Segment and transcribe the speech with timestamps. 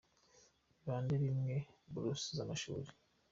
[0.71, 1.57] –Ni bande bimwa
[1.91, 2.89] buruse z’amashuri?